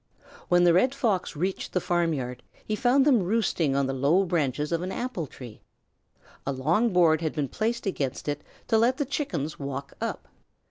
When 0.49 0.63
the 0.63 0.73
Red 0.73 0.95
Fox 0.95 1.35
reached 1.35 1.73
the 1.73 1.79
farmyard, 1.79 2.41
he 2.65 2.75
found 2.75 3.05
them 3.05 3.21
roosting 3.21 3.75
on 3.75 3.85
the 3.85 3.93
low 3.93 4.25
branches 4.25 4.71
of 4.71 4.81
an 4.81 4.91
apple 4.91 5.27
tree. 5.27 5.61
A 6.43 6.51
long 6.51 6.91
board 6.91 7.21
had 7.21 7.33
been 7.33 7.47
placed 7.47 7.85
against 7.85 8.27
it 8.27 8.43
to 8.69 8.79
let 8.79 8.97
the 8.97 9.05
Chickens 9.05 9.59
walk 9.59 9.93
up. 10.01 10.27